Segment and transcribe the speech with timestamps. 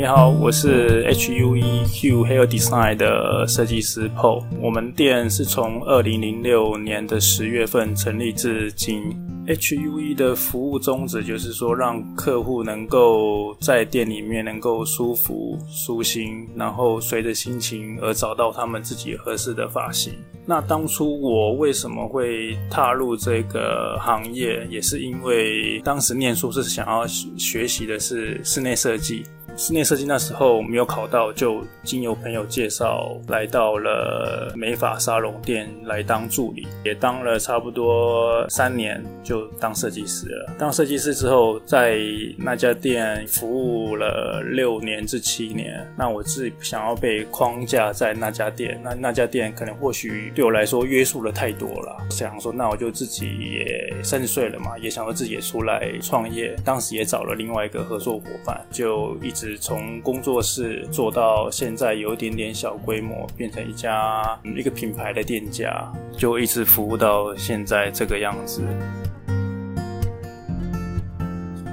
[0.00, 4.42] 你好，我是 HUE Hue Hair Design 的设计师 Paul。
[4.58, 9.14] 我们店是从二零零六年的十月份成立至今。
[9.46, 20.14] HUE 的服务宗旨就是说，让客户能够在店里面能够舒服、舒心，然后随着心情而找到他们自己合适的发型。
[20.46, 29.24] 那当初我为什么会踏入这个行业，也是因为当时念书是想要学习的是室内设计。
[29.60, 40.54] 室内设计那时候没有考到，就经由朋友介绍来到了美发沙龙店来当助理，也当了差不多三年，就当设计师了。
[40.58, 41.98] 当设计师之后，在
[42.38, 45.86] 那家店服务了六年至七年。
[45.94, 51.98] 那我自己想要被框架在那家店，那那家店可能或许对我来说约束了太多了。
[52.08, 56.56] 想说，那我就自己也三十岁了嘛，也想说自己也出来创业。
[56.64, 59.49] 当时也找了另外一个合作伙伴，就一直。
[59.58, 68.62] 从工作室做到现在有一点点小规模，变成一家一个品牌的店家，就一直服务到现在这个样子。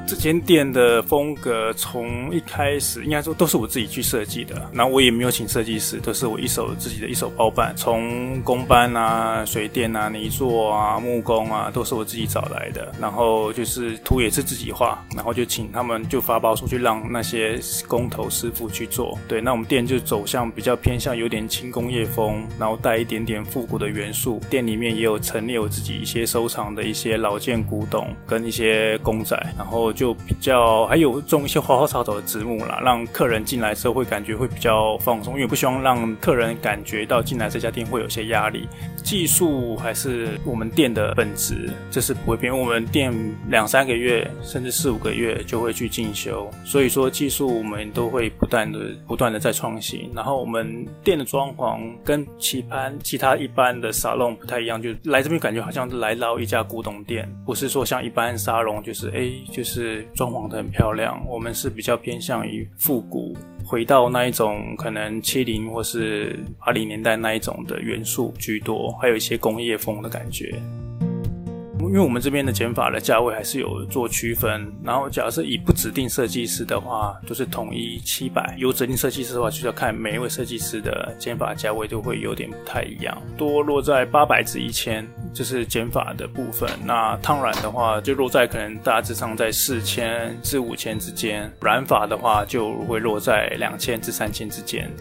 [0.08, 12.94] 这间店的风格从一开始应该说都是我自己去设计的，那我也没有请设计师，都是我一手自己的一手包办，从工班啊、水电啊、泥作啊、木工啊，都是我自己找来的。
[13.02, 19.20] 然后就是图也是自己画，然后就请他们就发包出去，让那些工头师傅去做。
[19.28, 24.40] 对，那我们店就走向比较偏向有点轻工业风，然后带一点点复古的元素。
[24.50, 29.94] 店里面也有陈列我自己一些收藏的一些老件古董跟一些公仔，然后。
[29.98, 38.68] 就比较还有种一些花花草草的植物啦，让客人进来之后会感觉会比较放松，因为不希望让客人感觉到进来这家店会有些压力。
[39.04, 42.56] 技术还是我们店的本质，这是不会变。
[42.56, 43.12] 我们店
[43.50, 50.12] 两三个月甚至四五个月就会去进修，所以说技术我们都会不断的不断的在创新。
[50.14, 59.87] 然后我们店的装潢跟其他其他一般的沙龙不太一样，就来这边感觉好像是来到一家古董店，不是说像一般沙龙就是哎就是。
[60.14, 70.54] 装潢的很漂亮，我们是比较偏向于复古，回到那一种可能七零或是八零年代那一种的元素居多，还有一些工业风的感觉。
[71.80, 86.70] 因为我们这边的剪法的价位还是有做区分，然后假设以不指定设计师的话，就是统一七百；有指定设计师的话，就是要看每一位设计师的剪法价位都会有点不太一样，多落在八百至一千，就是剪法的部分。
[86.86, 94.92] 那烫染的话，就落在可能大致上在四千至五千之间；染发的话，就会落在两千至三千之间。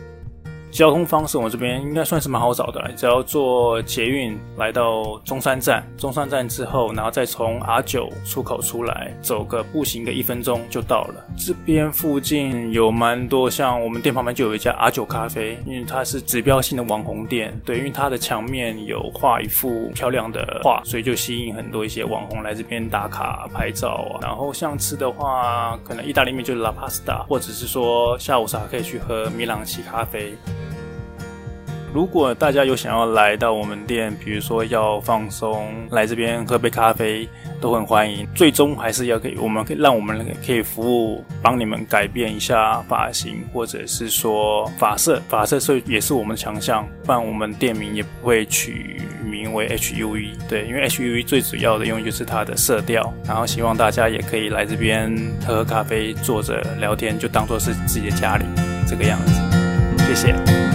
[0.76, 2.92] 交通方式，我这边应该算是蛮好找的。
[2.98, 11.24] 只要坐捷运来到中山站，中山站之后，然后再从 R 九出口出来，走个步行个一分钟就到了。
[11.34, 17.58] 这边附近有蛮多，像我们店旁边就有一家 R 九咖啡，因为它是指标性的网红店。
[17.64, 24.20] 对，因为它的墙面有画一幅漂亮的画，所以就吸引很多一些网红来这边打卡拍照啊。
[24.20, 30.34] 然后像吃的话，可能意大利面就是 La Pasta，或者是说下午茶可以去喝米朗奇咖啡。
[31.96, 37.26] 如果大家有想要来到我们店，比如说要放松，来这边喝杯咖啡，
[37.58, 38.28] 都很欢迎。
[38.34, 50.36] 最终还是要给我们，可以让我们可以服务，帮你们改变一下发型，或者是说发色，发色是也是我们的强项，不然我们店名也不会取名为 HUE。
[50.50, 53.10] 对，因为 HUE 最主要的用就是它的色调。
[53.26, 55.10] 然后希望大家也可以来这边
[55.46, 58.44] 喝喝咖啡，坐着聊天，就当做是自己的家里
[58.86, 59.32] 这个样子。
[60.06, 60.65] 谢谢。